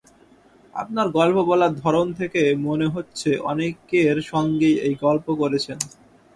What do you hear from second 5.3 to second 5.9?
করেছেন।